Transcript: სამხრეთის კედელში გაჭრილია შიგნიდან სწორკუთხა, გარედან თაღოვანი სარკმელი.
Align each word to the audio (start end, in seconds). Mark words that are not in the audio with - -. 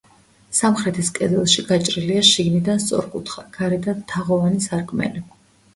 სამხრეთის 0.59 1.11
კედელში 1.17 1.65
გაჭრილია 1.67 2.23
შიგნიდან 2.31 2.83
სწორკუთხა, 2.87 3.47
გარედან 3.61 4.05
თაღოვანი 4.15 4.69
სარკმელი. 4.71 5.29